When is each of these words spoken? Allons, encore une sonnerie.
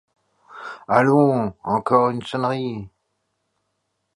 Allons, 0.87 1.53
encore 1.63 2.09
une 2.09 2.23
sonnerie. 2.23 2.89